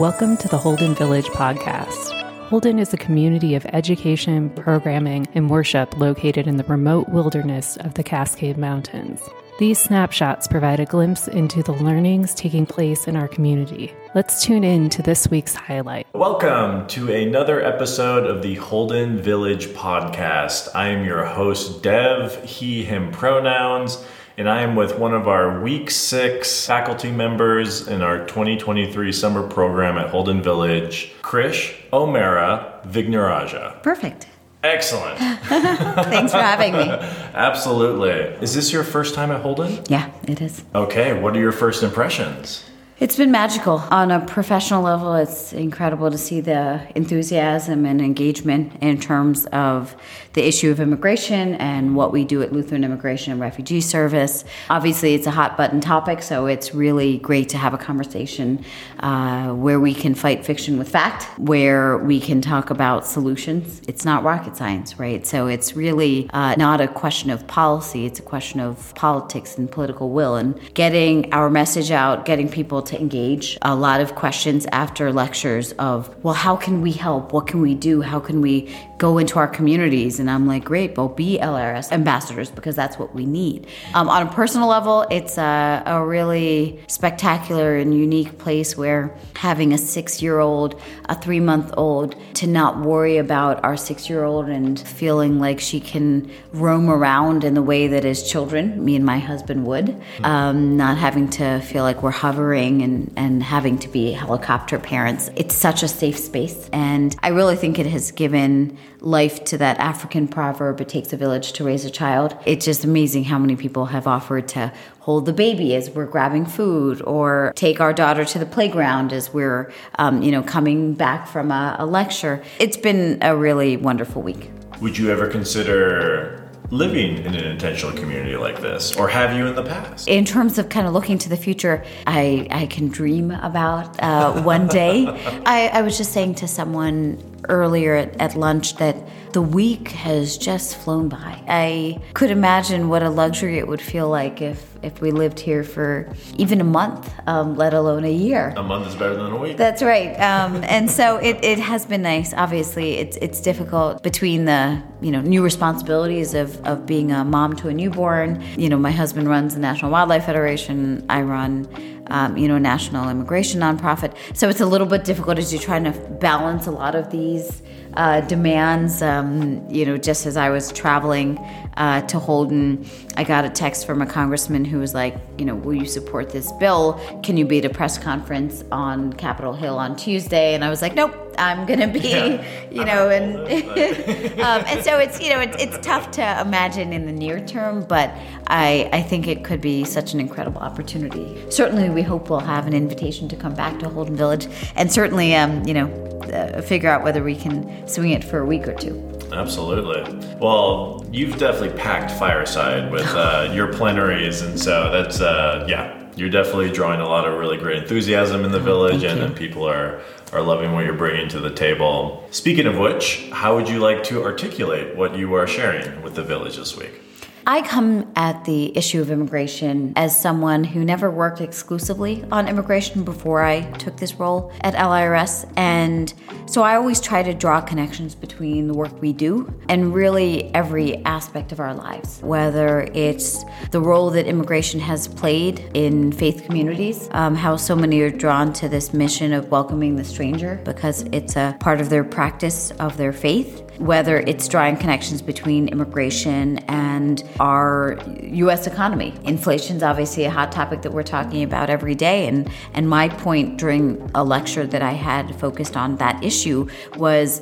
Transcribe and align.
Welcome 0.00 0.38
to 0.38 0.48
the 0.48 0.56
Holden 0.56 0.94
Village 0.94 1.26
podcast. 1.26 2.18
Holden 2.48 2.78
is 2.78 2.94
a 2.94 2.96
community 2.96 3.54
of 3.54 3.66
education, 3.66 4.48
programming, 4.48 5.28
and 5.34 5.50
worship 5.50 5.94
located 5.98 6.46
in 6.46 6.56
the 6.56 6.64
remote 6.64 7.10
wilderness 7.10 7.76
of 7.76 7.92
the 7.92 8.02
Cascade 8.02 8.56
Mountains. 8.56 9.20
These 9.58 9.78
snapshots 9.78 10.48
provide 10.48 10.80
a 10.80 10.86
glimpse 10.86 11.28
into 11.28 11.62
the 11.62 11.74
learnings 11.74 12.34
taking 12.34 12.64
place 12.64 13.06
in 13.06 13.14
our 13.14 13.28
community. 13.28 13.92
Let's 14.14 14.42
tune 14.42 14.64
in 14.64 14.88
to 14.88 15.02
this 15.02 15.28
week's 15.28 15.54
highlight. 15.54 16.06
Welcome 16.14 16.86
to 16.86 17.12
another 17.12 17.62
episode 17.62 18.24
of 18.24 18.40
the 18.40 18.54
Holden 18.54 19.20
Village 19.20 19.66
podcast. 19.66 20.70
I 20.74 20.88
am 20.88 21.04
your 21.04 21.26
host, 21.26 21.82
Dev, 21.82 22.42
he, 22.42 22.84
him 22.84 23.12
pronouns, 23.12 24.02
and 24.36 24.48
I 24.48 24.62
am 24.62 24.76
with 24.76 24.98
one 24.98 25.14
of 25.14 25.28
our 25.28 25.60
week 25.60 25.90
six 25.90 26.66
faculty 26.66 27.10
members 27.10 27.88
in 27.88 28.02
our 28.02 28.26
2023 28.26 29.12
summer 29.12 29.46
program 29.46 29.98
at 29.98 30.10
Holden 30.10 30.42
Village, 30.42 31.12
Krish 31.22 31.74
O'Mara 31.92 32.80
Vignarajah. 32.86 33.82
Perfect. 33.82 34.26
Excellent. 34.62 35.18
Thanks 35.44 36.32
for 36.32 36.38
having 36.38 36.74
me. 36.74 36.80
Absolutely. 37.34 38.10
Is 38.42 38.54
this 38.54 38.72
your 38.72 38.84
first 38.84 39.14
time 39.14 39.30
at 39.30 39.40
Holden? 39.40 39.82
Yeah, 39.88 40.10
it 40.24 40.40
is. 40.40 40.62
Okay, 40.74 41.18
what 41.18 41.34
are 41.34 41.40
your 41.40 41.52
first 41.52 41.82
impressions? 41.82 42.69
It's 43.00 43.16
been 43.16 43.30
magical. 43.30 43.82
On 43.90 44.10
a 44.10 44.20
professional 44.20 44.82
level, 44.82 45.14
it's 45.14 45.54
incredible 45.54 46.10
to 46.10 46.18
see 46.18 46.42
the 46.42 46.86
enthusiasm 46.94 47.86
and 47.86 47.98
engagement 47.98 48.74
in 48.82 49.00
terms 49.00 49.46
of 49.46 49.96
the 50.34 50.46
issue 50.46 50.70
of 50.70 50.80
immigration 50.80 51.54
and 51.54 51.96
what 51.96 52.12
we 52.12 52.26
do 52.26 52.42
at 52.42 52.52
Lutheran 52.52 52.84
Immigration 52.84 53.32
and 53.32 53.40
Refugee 53.40 53.80
Service. 53.80 54.44
Obviously, 54.68 55.14
it's 55.14 55.26
a 55.26 55.30
hot 55.30 55.56
button 55.56 55.80
topic, 55.80 56.22
so 56.22 56.44
it's 56.44 56.74
really 56.74 57.16
great 57.16 57.48
to 57.48 57.56
have 57.56 57.72
a 57.72 57.78
conversation 57.78 58.62
uh, 58.98 59.48
where 59.54 59.80
we 59.80 59.94
can 59.94 60.14
fight 60.14 60.44
fiction 60.44 60.78
with 60.78 60.90
fact, 60.90 61.24
where 61.38 61.96
we 61.96 62.20
can 62.20 62.42
talk 62.42 62.68
about 62.68 63.06
solutions. 63.06 63.80
It's 63.88 64.04
not 64.04 64.24
rocket 64.24 64.58
science, 64.58 64.98
right? 64.98 65.26
So 65.26 65.46
it's 65.46 65.74
really 65.74 66.28
uh, 66.34 66.54
not 66.56 66.82
a 66.82 66.86
question 66.86 67.30
of 67.30 67.46
policy, 67.46 68.04
it's 68.04 68.18
a 68.18 68.22
question 68.22 68.60
of 68.60 68.94
politics 68.94 69.56
and 69.56 69.72
political 69.72 70.10
will 70.10 70.36
and 70.36 70.60
getting 70.74 71.32
our 71.32 71.48
message 71.48 71.90
out, 71.90 72.26
getting 72.26 72.46
people 72.46 72.82
to 72.90 73.00
engage. 73.00 73.58
A 73.62 73.74
lot 73.74 74.00
of 74.00 74.14
questions 74.14 74.66
after 74.72 75.12
lectures 75.12 75.72
of, 75.72 76.14
well, 76.22 76.34
how 76.34 76.56
can 76.56 76.82
we 76.82 76.92
help? 76.92 77.32
What 77.32 77.46
can 77.46 77.60
we 77.60 77.74
do? 77.74 78.02
How 78.02 78.20
can 78.20 78.40
we 78.40 78.74
go 78.98 79.16
into 79.18 79.38
our 79.38 79.48
communities? 79.48 80.20
And 80.20 80.30
I'm 80.30 80.46
like, 80.46 80.64
great, 80.64 80.96
well, 80.96 81.08
be 81.08 81.38
LIRS 81.38 81.90
ambassadors 81.90 82.50
because 82.50 82.76
that's 82.76 82.98
what 82.98 83.14
we 83.14 83.24
need. 83.24 83.66
Um, 83.94 84.08
on 84.08 84.26
a 84.26 84.32
personal 84.32 84.68
level, 84.68 85.06
it's 85.10 85.38
a, 85.38 85.82
a 85.86 86.04
really 86.04 86.80
spectacular 86.86 87.76
and 87.76 87.94
unique 87.94 88.38
place 88.38 88.76
where 88.76 89.16
having 89.36 89.72
a 89.72 89.78
six 89.78 90.20
year 90.20 90.38
old, 90.38 90.80
a 91.08 91.14
three 91.14 91.40
month 91.40 91.72
old, 91.76 92.14
to 92.34 92.46
not 92.46 92.80
worry 92.80 93.16
about 93.16 93.64
our 93.64 93.76
six 93.76 94.10
year 94.10 94.24
old 94.24 94.48
and 94.48 94.80
feeling 94.80 95.38
like 95.38 95.60
she 95.60 95.80
can 95.80 96.30
roam 96.52 96.90
around 96.90 97.44
in 97.44 97.54
the 97.54 97.62
way 97.62 97.86
that 97.88 98.04
as 98.04 98.28
children, 98.28 98.84
me 98.84 98.96
and 98.96 99.04
my 99.04 99.18
husband 99.18 99.66
would, 99.66 100.00
um, 100.24 100.76
not 100.76 100.98
having 100.98 101.28
to 101.30 101.60
feel 101.60 101.84
like 101.84 102.02
we're 102.02 102.10
hovering 102.10 102.79
and, 102.82 103.12
and 103.16 103.42
having 103.42 103.78
to 103.78 103.88
be 103.88 104.12
helicopter 104.12 104.78
parents. 104.78 105.30
It's 105.36 105.54
such 105.54 105.82
a 105.82 105.88
safe 105.88 106.18
space. 106.18 106.68
And 106.72 107.16
I 107.22 107.28
really 107.28 107.56
think 107.56 107.78
it 107.78 107.86
has 107.86 108.10
given 108.12 108.76
life 109.00 109.44
to 109.44 109.58
that 109.58 109.78
African 109.78 110.28
proverb, 110.28 110.80
it 110.80 110.88
takes 110.88 111.12
a 111.12 111.16
village 111.16 111.52
to 111.54 111.64
raise 111.64 111.84
a 111.84 111.90
child. 111.90 112.36
It's 112.44 112.64
just 112.64 112.84
amazing 112.84 113.24
how 113.24 113.38
many 113.38 113.56
people 113.56 113.86
have 113.86 114.06
offered 114.06 114.48
to 114.48 114.72
hold 115.00 115.26
the 115.26 115.32
baby 115.32 115.74
as 115.74 115.90
we're 115.90 116.06
grabbing 116.06 116.46
food 116.46 117.02
or 117.02 117.52
take 117.56 117.80
our 117.80 117.92
daughter 117.92 118.24
to 118.24 118.38
the 118.38 118.46
playground 118.46 119.12
as 119.12 119.32
we're, 119.32 119.72
um, 119.98 120.22
you 120.22 120.30
know, 120.30 120.42
coming 120.42 120.94
back 120.94 121.26
from 121.26 121.50
a, 121.50 121.76
a 121.78 121.86
lecture. 121.86 122.42
It's 122.58 122.76
been 122.76 123.18
a 123.22 123.34
really 123.36 123.76
wonderful 123.76 124.22
week. 124.22 124.50
Would 124.80 124.98
you 124.98 125.10
ever 125.10 125.26
consider 125.26 126.39
living 126.70 127.18
in 127.18 127.34
an 127.34 127.44
intentional 127.44 127.96
community 127.96 128.36
like 128.36 128.60
this, 128.60 128.94
or 128.96 129.08
have 129.08 129.36
you 129.36 129.46
in 129.46 129.54
the 129.54 129.62
past? 129.62 130.08
In 130.08 130.24
terms 130.24 130.58
of 130.58 130.68
kind 130.68 130.86
of 130.86 130.92
looking 130.92 131.18
to 131.18 131.28
the 131.28 131.36
future, 131.36 131.84
I, 132.06 132.46
I 132.50 132.66
can 132.66 132.88
dream 132.88 133.30
about 133.30 134.00
uh, 134.02 134.42
one 134.42 134.66
day. 134.68 135.06
I, 135.46 135.68
I 135.68 135.82
was 135.82 135.98
just 135.98 136.12
saying 136.12 136.36
to 136.36 136.48
someone 136.48 137.18
earlier 137.48 137.94
at, 137.94 138.20
at 138.20 138.36
lunch 138.36 138.76
that 138.76 138.96
the 139.32 139.42
week 139.42 139.88
has 139.88 140.36
just 140.36 140.76
flown 140.76 141.08
by. 141.08 141.42
I 141.46 142.00
could 142.14 142.30
imagine 142.30 142.88
what 142.88 143.02
a 143.02 143.10
luxury 143.10 143.58
it 143.58 143.68
would 143.68 143.80
feel 143.80 144.08
like 144.08 144.42
if, 144.42 144.66
if 144.82 145.00
we 145.00 145.10
lived 145.10 145.38
here 145.38 145.62
for 145.62 146.12
even 146.36 146.60
a 146.60 146.64
month, 146.64 147.12
um, 147.26 147.54
let 147.54 147.74
alone 147.74 148.04
a 148.04 148.12
year. 148.12 148.52
A 148.56 148.62
month 148.62 148.88
is 148.88 148.94
better 148.94 149.14
than 149.14 149.32
a 149.32 149.36
week. 149.36 149.56
That's 149.56 149.82
right. 149.82 150.14
Um, 150.20 150.64
and 150.64 150.90
so 150.90 151.18
it, 151.18 151.42
it 151.44 151.58
has 151.58 151.86
been 151.86 152.02
nice. 152.02 152.34
Obviously, 152.34 152.94
it's 152.94 153.16
it's 153.18 153.40
difficult 153.40 154.02
between 154.02 154.46
the 154.46 154.82
you 155.00 155.10
know 155.10 155.20
new 155.20 155.42
responsibilities 155.42 156.34
of, 156.34 156.64
of 156.66 156.86
being 156.86 157.12
a 157.12 157.24
mom 157.24 157.54
to 157.56 157.68
a 157.68 157.74
newborn. 157.74 158.42
You 158.56 158.68
know, 158.68 158.78
my 158.78 158.90
husband 158.90 159.28
runs 159.28 159.54
the 159.54 159.60
National 159.60 159.90
Wildlife 159.90 160.24
Federation. 160.24 161.04
I 161.08 161.22
run 161.22 161.68
um, 162.10 162.36
you 162.36 162.48
know, 162.48 162.58
national 162.58 163.08
immigration 163.08 163.60
nonprofit. 163.60 164.14
So 164.34 164.48
it's 164.48 164.60
a 164.60 164.66
little 164.66 164.86
bit 164.86 165.04
difficult 165.04 165.38
as 165.38 165.52
you're 165.52 165.62
trying 165.62 165.84
to 165.84 165.92
balance 165.92 166.66
a 166.66 166.70
lot 166.70 166.94
of 166.94 167.10
these 167.10 167.62
uh, 167.94 168.20
demands. 168.22 169.02
Um, 169.02 169.68
you 169.70 169.84
know, 169.86 169.96
just 169.96 170.26
as 170.26 170.36
I 170.36 170.50
was 170.50 170.72
traveling 170.72 171.38
uh, 171.76 172.02
to 172.02 172.18
Holden, 172.18 172.86
I 173.16 173.24
got 173.24 173.44
a 173.44 173.50
text 173.50 173.86
from 173.86 174.02
a 174.02 174.06
congressman 174.06 174.64
who 174.64 174.78
was 174.78 174.94
like, 174.94 175.16
you 175.38 175.44
know, 175.44 175.54
will 175.54 175.74
you 175.74 175.86
support 175.86 176.30
this 176.30 176.52
bill? 176.52 177.00
Can 177.22 177.36
you 177.36 177.44
be 177.44 177.58
at 177.58 177.64
a 177.64 177.70
press 177.70 177.98
conference 177.98 178.64
on 178.70 179.12
Capitol 179.14 179.52
Hill 179.52 179.78
on 179.78 179.96
Tuesday? 179.96 180.54
And 180.54 180.64
I 180.64 180.70
was 180.70 180.82
like, 180.82 180.94
nope, 180.94 181.14
I'm 181.38 181.66
gonna 181.66 181.88
be, 181.88 182.00
yeah, 182.00 182.44
you 182.70 182.84
know, 182.84 183.08
and 183.08 183.36
um, 184.40 184.64
and 184.66 184.84
so 184.84 184.98
it's 184.98 185.20
you 185.20 185.30
know 185.30 185.40
it's, 185.40 185.62
it's 185.62 185.86
tough 185.86 186.10
to 186.12 186.40
imagine 186.40 186.92
in 186.92 187.06
the 187.06 187.12
near 187.12 187.44
term, 187.44 187.84
but 187.84 188.10
I 188.46 188.88
I 188.92 189.02
think 189.02 189.26
it 189.26 189.44
could 189.44 189.60
be 189.60 189.84
such 189.84 190.12
an 190.12 190.20
incredible 190.20 190.60
opportunity. 190.60 191.50
Certainly, 191.50 191.90
we 191.90 192.02
hope 192.02 192.30
we'll 192.30 192.40
have 192.40 192.66
an 192.66 192.74
invitation 192.74 193.28
to 193.28 193.36
come 193.36 193.54
back 193.54 193.78
to 193.80 193.88
Holden 193.88 194.16
Village, 194.16 194.48
and 194.76 194.92
certainly, 194.92 195.34
um, 195.34 195.64
you 195.64 195.74
know, 195.74 195.86
uh, 196.32 196.60
figure 196.62 196.90
out 196.90 197.02
whether 197.02 197.22
we 197.22 197.34
can 197.34 197.79
swing 197.86 198.10
it 198.10 198.24
for 198.24 198.38
a 198.38 198.46
week 198.46 198.68
or 198.68 198.74
two. 198.74 199.06
Absolutely. 199.32 200.02
Well, 200.38 201.06
you've 201.12 201.38
definitely 201.38 201.78
packed 201.78 202.10
fireside 202.12 202.90
with 202.90 203.06
uh, 203.08 203.50
your 203.54 203.72
plenaries, 203.72 204.42
and 204.42 204.58
so 204.58 204.90
that's 204.90 205.20
uh, 205.20 205.66
yeah, 205.68 205.96
you're 206.16 206.30
definitely 206.30 206.70
drawing 206.70 207.00
a 207.00 207.08
lot 207.08 207.26
of 207.26 207.38
really 207.38 207.56
great 207.56 207.82
enthusiasm 207.82 208.44
in 208.44 208.52
the 208.52 208.60
village, 208.60 209.04
and, 209.04 209.20
and 209.20 209.36
people 209.36 209.68
are 209.68 210.00
are 210.32 210.42
loving 210.42 210.72
what 210.72 210.84
you're 210.84 210.94
bringing 210.94 211.28
to 211.28 211.40
the 211.40 211.50
table. 211.50 212.26
Speaking 212.30 212.66
of 212.66 212.78
which, 212.78 213.28
how 213.30 213.56
would 213.56 213.68
you 213.68 213.78
like 213.78 214.04
to 214.04 214.22
articulate 214.22 214.96
what 214.96 215.16
you 215.16 215.34
are 215.34 215.46
sharing 215.46 216.02
with 216.02 216.14
the 216.14 216.22
village 216.22 216.56
this 216.56 216.76
week? 216.76 217.00
I 217.50 217.62
come 217.62 218.12
at 218.14 218.44
the 218.44 218.78
issue 218.78 219.00
of 219.00 219.10
immigration 219.10 219.92
as 219.96 220.16
someone 220.16 220.62
who 220.62 220.84
never 220.84 221.10
worked 221.10 221.40
exclusively 221.40 222.24
on 222.30 222.46
immigration 222.46 223.02
before 223.02 223.42
I 223.42 223.62
took 223.72 223.96
this 223.96 224.14
role 224.14 224.52
at 224.60 224.74
LIRS. 224.74 225.46
And 225.56 226.14
so 226.46 226.62
I 226.62 226.76
always 226.76 227.00
try 227.00 227.24
to 227.24 227.34
draw 227.34 227.60
connections 227.60 228.14
between 228.14 228.68
the 228.68 228.74
work 228.74 229.02
we 229.02 229.12
do 229.12 229.52
and 229.68 229.92
really 229.92 230.54
every 230.54 231.04
aspect 231.04 231.50
of 231.50 231.58
our 231.58 231.74
lives, 231.74 232.20
whether 232.22 232.82
it's 232.94 233.44
the 233.72 233.80
role 233.80 234.10
that 234.10 234.28
immigration 234.28 234.78
has 234.78 235.08
played 235.08 235.58
in 235.74 236.12
faith 236.12 236.44
communities, 236.44 237.08
um, 237.10 237.34
how 237.34 237.56
so 237.56 237.74
many 237.74 238.00
are 238.02 238.10
drawn 238.10 238.52
to 238.52 238.68
this 238.68 238.94
mission 238.94 239.32
of 239.32 239.50
welcoming 239.50 239.96
the 239.96 240.04
stranger 240.04 240.60
because 240.64 241.02
it's 241.10 241.34
a 241.34 241.56
part 241.58 241.80
of 241.80 241.90
their 241.90 242.04
practice 242.04 242.70
of 242.78 242.96
their 242.96 243.12
faith 243.12 243.64
whether 243.80 244.18
it's 244.20 244.46
drawing 244.46 244.76
connections 244.76 245.22
between 245.22 245.66
immigration 245.68 246.58
and 246.68 247.24
our 247.40 247.98
US 248.22 248.66
economy. 248.66 249.14
Inflation's 249.24 249.82
obviously 249.82 250.24
a 250.24 250.30
hot 250.30 250.52
topic 250.52 250.82
that 250.82 250.92
we're 250.92 251.02
talking 251.02 251.42
about 251.42 251.70
every 251.70 251.94
day 251.94 252.28
and 252.28 252.50
and 252.74 252.88
my 252.88 253.08
point 253.08 253.58
during 253.58 254.10
a 254.14 254.22
lecture 254.22 254.66
that 254.66 254.82
I 254.82 254.92
had 254.92 255.34
focused 255.40 255.78
on 255.78 255.96
that 255.96 256.22
issue 256.22 256.68
was 256.96 257.40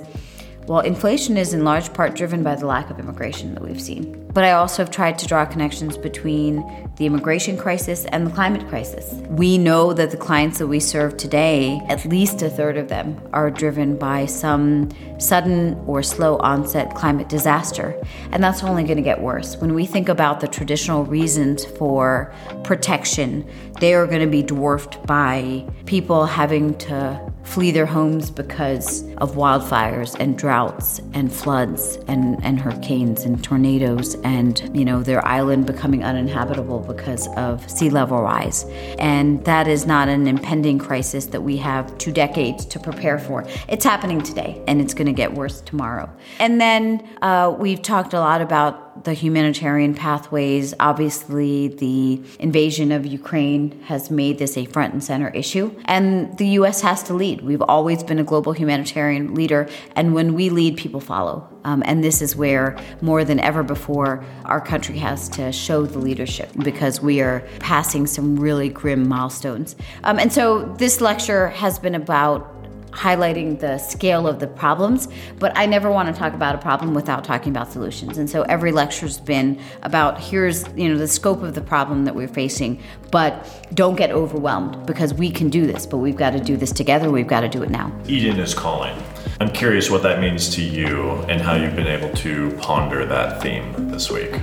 well, 0.69 0.81
inflation 0.81 1.39
is 1.39 1.55
in 1.55 1.65
large 1.65 1.95
part 1.95 2.15
driven 2.15 2.43
by 2.43 2.55
the 2.55 2.67
lack 2.67 2.91
of 2.91 2.99
immigration 2.99 3.55
that 3.55 3.63
we've 3.63 3.81
seen. 3.81 4.27
But 4.35 4.45
I 4.45 4.53
also 4.53 4.83
have 4.85 4.91
tried 4.91 5.19
to 5.21 5.27
draw 5.27 5.47
connections 5.47 5.97
between 5.97 6.63
the 6.97 7.07
immigration 7.07 7.57
crisis 7.57 8.05
and 8.05 8.27
the 8.27 8.31
climate 8.31 8.69
crisis. 8.69 9.15
We 9.31 9.57
know 9.57 9.95
that 9.95 10.11
the 10.11 10.19
clients 10.19 10.59
that 10.59 10.67
we 10.67 10.79
serve 10.79 11.17
today, 11.17 11.81
at 11.89 12.05
least 12.05 12.43
a 12.43 12.51
third 12.51 12.77
of 12.77 12.89
them, 12.89 13.19
are 13.33 13.51
driven 13.51 13.97
by 13.97 14.27
some 14.27 14.91
sudden 15.19 15.75
or 15.87 16.03
slow 16.03 16.37
onset 16.37 16.95
climate 16.95 17.31
disaster. 17.31 17.99
And 18.31 18.45
that's 18.45 18.63
only 18.63 18.85
going 18.85 18.99
to 18.99 19.03
get 19.03 19.23
worse. 19.23 19.57
When 19.57 19.73
we 19.73 19.87
think 19.87 20.11
about 20.11 20.41
the 20.41 20.49
traditional 20.49 21.05
reasons 21.05 21.65
for 21.65 22.33
protection, 22.63 23.49
they 23.81 23.95
are 23.95 24.07
going 24.07 24.21
to 24.21 24.27
be 24.27 24.43
dwarfed 24.43 25.05
by 25.07 25.67
people 25.87 26.27
having 26.27 26.77
to 26.79 27.33
flee 27.49 27.71
their 27.71 27.87
homes 27.87 28.31
because 28.31 29.03
of 29.17 29.35
wildfires 29.35 30.15
and 30.21 30.37
droughts 30.37 31.01
and 31.15 31.33
floods 31.33 31.97
and, 32.07 32.43
and 32.45 32.61
hurricanes 32.61 33.25
and 33.25 33.43
tornadoes 33.43 34.15
and 34.17 34.71
you 34.77 34.85
know 34.85 35.03
their 35.03 35.25
island 35.27 35.67
becoming 35.67 36.05
uninhabitable 36.05 36.81
because 36.81 37.27
of 37.37 37.69
sea 37.71 37.89
level 37.89 38.21
rise. 38.21 38.65
And 38.99 39.43
that 39.47 39.67
is 39.67 39.87
not 39.87 40.09
an 40.09 40.27
impending 40.27 40.79
crisis 40.79 41.27
that 41.27 41.41
we 41.41 41.57
have 41.57 41.97
two 41.97 42.13
decades 42.13 42.67
to 42.67 42.79
prepare 42.79 43.19
for. 43.19 43.47
It's 43.69 43.85
happening 43.85 44.21
today 44.21 44.63
and 44.69 44.81
it's 44.81 44.93
going 44.93 45.07
to 45.07 45.13
get 45.13 45.33
worse 45.33 45.63
tomorrow. 45.63 46.11
And 46.39 46.61
then 46.61 47.09
uh, 47.23 47.55
we've 47.59 47.81
talked 47.81 48.13
a 48.13 48.21
lot 48.21 48.43
about 48.43 48.88
the 49.05 49.15
humanitarian 49.15 49.95
pathways. 49.95 50.75
Obviously, 50.81 51.69
the 51.69 52.21
invasion 52.39 52.93
of 52.93 53.07
Ukraine 53.07 53.81
has 53.83 54.11
made 54.11 54.39
this 54.39 54.57
a 54.57 54.67
front 54.67 54.93
and 54.93 55.03
center 55.03 55.29
issue, 55.29 55.75
and 55.85 56.37
the 56.39 56.49
U.S. 56.61 56.81
has 56.81 57.03
to 57.05 57.15
lead. 57.15 57.43
We've 57.43 57.63
always 57.63 58.03
been 58.03 58.19
a 58.19 58.25
global 58.25 58.53
humanitarian 58.53 59.35
leader, 59.35 59.69
and 59.95 60.15
when 60.15 60.35
we 60.35 60.51
lead, 60.51 60.77
people 60.77 61.01
follow. 61.01 61.49
Um, 61.65 61.83
and 61.85 62.03
this 62.03 62.23
is 62.23 62.35
where, 62.37 62.79
more 63.01 63.25
than 63.25 63.41
ever 63.41 63.63
before, 63.63 64.25
our 64.45 64.61
country 64.61 64.99
has 64.99 65.29
to 65.31 65.53
show 65.53 65.85
the 65.85 65.99
leadership 65.99 66.51
because 66.63 67.01
we 67.01 67.21
are 67.21 67.47
passing 67.59 68.07
some 68.07 68.39
really 68.39 68.69
grim 68.69 69.09
milestones. 69.09 69.77
Um, 70.05 70.19
and 70.19 70.33
so, 70.33 70.65
this 70.79 71.01
lecture 71.01 71.49
has 71.49 71.79
been 71.79 71.95
about 71.95 72.58
highlighting 72.99 73.61
the 73.61 73.79
scale 73.79 74.27
of 74.27 74.41
the 74.41 74.47
problems, 74.49 75.07
but 75.39 75.57
I 75.57 75.67
never 75.67 75.91
want 75.91 76.13
to 76.13 76.19
talk 76.19 76.35
about 76.35 76.57
a 76.57 76.59
problem 76.59 76.95
without 76.95 77.23
talking 77.23 77.51
about 77.51 77.71
solutions. 77.71 78.19
And 78.19 78.29
so 78.29 78.43
every 78.43 78.73
lecture's 78.73 79.21
been 79.21 79.61
about 79.83 80.21
here's, 80.21 80.67
you 80.77 80.89
know, 80.89 80.99
the 80.99 81.07
scope 81.07 81.43
of 81.43 81.55
the 81.55 81.61
problem 81.61 82.05
that 82.07 82.15
we're 82.17 82.27
facing, 82.27 82.83
but 83.13 83.33
don't 83.73 83.95
get 83.95 84.11
overwhelmed 84.11 84.85
because 84.85 85.15
we 85.15 85.31
can 85.31 85.49
do 85.49 85.65
this, 85.67 85.87
but 85.87 85.99
we've 85.99 86.17
got 86.17 86.31
to 86.31 86.41
do 86.41 86.57
this 86.57 86.73
together. 86.73 87.09
We've 87.11 87.27
got 87.27 87.41
to 87.41 87.49
do 87.49 87.63
it 87.63 87.71
now. 87.71 87.93
Eden 88.09 88.41
is 88.41 88.53
calling. 88.53 89.01
I'm 89.41 89.51
curious 89.51 89.91
what 89.91 90.03
that 90.03 90.21
means 90.21 90.55
to 90.57 90.63
you 90.63 91.13
and 91.29 91.41
how 91.41 91.55
you've 91.55 91.77
been 91.77 91.87
able 91.87 92.15
to 92.17 92.51
ponder 92.59 93.05
that 93.07 93.41
theme 93.43 93.89
this 93.91 94.11
week. 94.11 94.35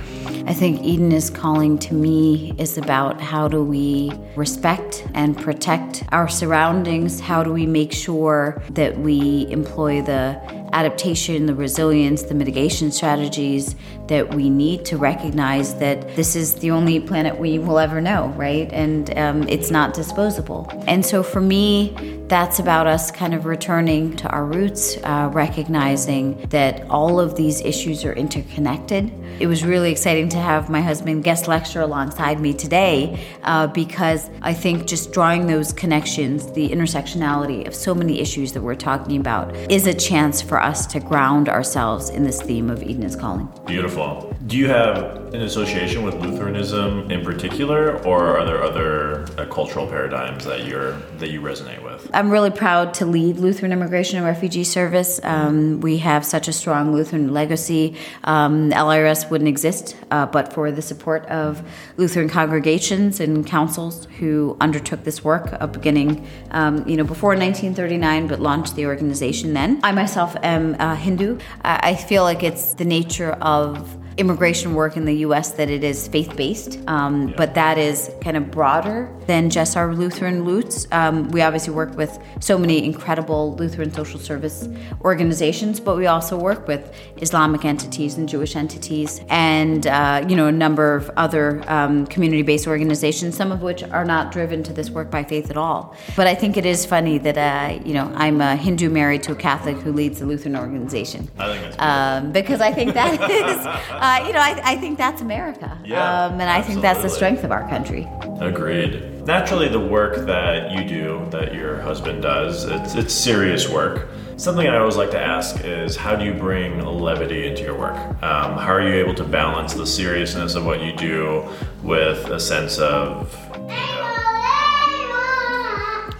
I 0.48 0.54
think 0.54 0.82
Eden 0.82 1.10
is 1.10 1.28
calling 1.28 1.76
to 1.78 1.94
me 1.94 2.54
is 2.56 2.78
about 2.78 3.20
how 3.20 3.48
do 3.48 3.64
we 3.64 4.12
respect 4.36 5.04
and 5.12 5.36
protect 5.36 6.04
our 6.12 6.28
surroundings? 6.28 7.18
How 7.18 7.42
do 7.42 7.52
we 7.52 7.66
make 7.66 7.92
sure 7.92 8.62
that 8.70 8.96
we 8.98 9.48
employ 9.50 10.02
the 10.02 10.40
adaptation, 10.72 11.46
the 11.46 11.54
resilience, 11.54 12.22
the 12.22 12.34
mitigation 12.34 12.92
strategies 12.92 13.74
that 14.08 14.34
we 14.34 14.50
need 14.50 14.84
to 14.86 14.96
recognize 14.96 15.74
that 15.76 16.16
this 16.16 16.36
is 16.36 16.54
the 16.56 16.70
only 16.70 17.00
planet 17.00 17.38
we 17.38 17.58
will 17.58 17.78
ever 17.78 18.00
know, 18.00 18.28
right? 18.36 18.70
And 18.72 19.16
um, 19.18 19.48
it's 19.48 19.70
not 19.70 19.94
disposable. 19.94 20.70
And 20.86 21.04
so 21.04 21.22
for 21.22 21.40
me, 21.40 22.16
that's 22.28 22.58
about 22.58 22.86
us 22.88 23.10
kind 23.12 23.34
of 23.34 23.46
returning 23.46 24.16
to 24.16 24.28
our 24.28 24.44
roots, 24.44 24.96
uh, 25.04 25.30
recognizing 25.32 26.36
that 26.48 26.88
all 26.90 27.20
of 27.20 27.36
these 27.36 27.60
issues 27.60 28.04
are 28.04 28.12
interconnected. 28.12 29.12
It 29.38 29.46
was 29.46 29.64
really 29.64 29.92
exciting 29.92 30.28
to 30.30 30.38
have 30.38 30.68
my 30.68 30.80
husband 30.80 31.22
guest 31.22 31.46
lecture 31.46 31.82
alongside 31.82 32.40
me 32.40 32.52
today 32.52 33.24
uh, 33.44 33.68
because 33.68 34.28
I 34.42 34.54
think 34.54 34.86
just 34.86 35.12
drawing 35.12 35.46
those 35.46 35.72
connections, 35.72 36.50
the 36.52 36.68
intersectionality 36.68 37.66
of 37.66 37.74
so 37.74 37.94
many 37.94 38.20
issues 38.20 38.52
that 38.54 38.62
we're 38.62 38.74
talking 38.74 39.20
about, 39.20 39.54
is 39.70 39.86
a 39.86 39.94
chance 39.94 40.42
for 40.42 40.60
us 40.60 40.86
to 40.88 41.00
ground 41.00 41.48
ourselves 41.48 42.10
in 42.10 42.24
this 42.24 42.42
theme 42.42 42.70
of 42.70 42.82
Eden 42.82 43.04
is 43.04 43.14
calling. 43.14 43.48
Beautiful. 43.66 43.95
服 43.96 44.35
Do 44.46 44.56
you 44.56 44.68
have 44.68 45.34
an 45.34 45.42
association 45.42 46.04
with 46.04 46.14
Lutheranism 46.14 47.10
in 47.10 47.24
particular, 47.24 48.00
or 48.04 48.38
are 48.38 48.46
there 48.46 48.62
other 48.62 49.24
uh, 49.36 49.44
cultural 49.46 49.88
paradigms 49.88 50.44
that 50.44 50.66
you're 50.66 50.92
that 51.18 51.30
you 51.30 51.40
resonate 51.40 51.82
with? 51.82 52.08
I'm 52.14 52.30
really 52.30 52.50
proud 52.50 52.94
to 52.94 53.06
lead 53.06 53.38
Lutheran 53.38 53.72
Immigration 53.72 54.18
and 54.18 54.26
Refugee 54.26 54.62
Service. 54.62 55.18
Um, 55.24 55.80
we 55.80 55.98
have 55.98 56.24
such 56.24 56.46
a 56.46 56.52
strong 56.52 56.92
Lutheran 56.92 57.32
legacy. 57.32 57.96
Um, 58.22 58.68
LIRS 58.68 59.28
wouldn't 59.30 59.48
exist 59.48 59.96
uh, 60.12 60.26
but 60.26 60.52
for 60.52 60.70
the 60.70 60.82
support 60.82 61.26
of 61.26 61.68
Lutheran 61.96 62.28
congregations 62.28 63.18
and 63.18 63.44
councils 63.44 64.06
who 64.20 64.56
undertook 64.60 65.02
this 65.02 65.24
work, 65.24 65.56
uh, 65.60 65.66
beginning, 65.66 66.24
um, 66.52 66.86
you 66.88 66.96
know, 66.96 67.04
before 67.04 67.30
1939, 67.30 68.28
but 68.28 68.38
launched 68.38 68.76
the 68.76 68.86
organization 68.86 69.54
then. 69.54 69.80
I 69.82 69.90
myself 69.90 70.36
am 70.44 70.74
Hindu. 70.94 71.38
I 71.64 71.96
feel 71.96 72.22
like 72.22 72.44
it's 72.44 72.74
the 72.74 72.84
nature 72.84 73.32
of 73.32 73.96
immigration 74.18 74.74
work 74.74 74.96
in 74.96 75.04
the 75.04 75.14
U.S. 75.16 75.52
that 75.52 75.68
it 75.68 75.84
is 75.84 76.08
faith-based, 76.08 76.78
um, 76.86 77.28
yeah. 77.28 77.34
but 77.36 77.54
that 77.54 77.76
is 77.76 78.10
kind 78.22 78.36
of 78.36 78.50
broader 78.50 79.12
than 79.26 79.50
just 79.50 79.76
our 79.76 79.94
Lutheran 79.94 80.44
roots. 80.44 80.86
Um, 80.92 81.28
we 81.28 81.42
obviously 81.42 81.74
work 81.74 81.96
with 81.96 82.18
so 82.40 82.56
many 82.56 82.84
incredible 82.84 83.54
Lutheran 83.56 83.92
social 83.92 84.18
service 84.18 84.68
organizations, 85.02 85.80
but 85.80 85.96
we 85.96 86.06
also 86.06 86.38
work 86.38 86.66
with 86.66 86.94
Islamic 87.18 87.64
entities 87.64 88.16
and 88.16 88.28
Jewish 88.28 88.56
entities, 88.56 89.20
and 89.28 89.86
uh, 89.86 90.24
you 90.28 90.34
know 90.34 90.46
a 90.46 90.52
number 90.52 90.94
of 90.94 91.10
other 91.16 91.62
um, 91.70 92.06
community-based 92.06 92.66
organizations, 92.66 93.36
some 93.36 93.52
of 93.52 93.62
which 93.62 93.82
are 93.82 94.04
not 94.04 94.32
driven 94.32 94.62
to 94.62 94.72
this 94.72 94.90
work 94.90 95.10
by 95.10 95.24
faith 95.24 95.50
at 95.50 95.56
all. 95.56 95.94
But 96.14 96.26
I 96.26 96.34
think 96.34 96.56
it 96.56 96.64
is 96.64 96.86
funny 96.86 97.18
that 97.18 97.36
uh, 97.36 97.84
you 97.84 97.92
know 97.92 98.10
I'm 98.14 98.40
a 98.40 98.56
Hindu 98.56 98.88
married 98.88 99.22
to 99.24 99.32
a 99.32 99.36
Catholic 99.36 99.76
who 99.78 99.92
leads 99.92 100.22
a 100.22 100.26
Lutheran 100.26 100.56
organization. 100.56 101.30
I 101.38 101.52
think 101.52 101.76
that's 101.76 102.24
um, 102.24 102.32
because 102.32 102.60
I 102.62 102.72
think 102.72 102.94
that 102.94 103.30
is. 103.30 104.05
Uh, 104.06 104.26
you 104.26 104.32
know, 104.32 104.40
I, 104.40 104.60
I, 104.62 104.76
think 104.76 104.98
that's 104.98 105.20
America. 105.20 105.78
Yeah, 105.84 106.26
um, 106.26 106.40
and 106.40 106.48
I 106.48 106.62
think 106.62 106.80
that's 106.80 107.02
the 107.02 107.08
strength 107.08 107.44
of 107.44 107.50
our 107.50 107.68
country. 107.68 108.08
Agreed. 108.40 109.26
Naturally, 109.26 109.68
the 109.68 109.80
work 109.80 110.26
that 110.26 110.70
you 110.70 110.84
do, 110.84 111.26
that 111.30 111.54
your 111.54 111.80
husband 111.80 112.22
does, 112.22 112.64
it's, 112.64 112.94
it's 112.94 113.12
serious 113.12 113.68
work. 113.68 114.08
Something 114.36 114.68
I 114.68 114.76
always 114.76 114.96
like 114.96 115.10
to 115.12 115.20
ask 115.20 115.64
is 115.64 115.96
how 115.96 116.14
do 116.14 116.24
you 116.24 116.34
bring 116.34 116.84
levity 116.84 117.46
into 117.46 117.62
your 117.62 117.76
work? 117.76 117.96
Um, 118.22 118.58
how 118.58 118.72
are 118.72 118.86
you 118.86 118.94
able 118.94 119.14
to 119.14 119.24
balance 119.24 119.74
the 119.74 119.86
seriousness 119.86 120.54
of 120.54 120.64
what 120.64 120.82
you 120.82 120.94
do 120.94 121.48
with 121.82 122.26
a 122.26 122.38
sense 122.38 122.78
of 122.78 123.34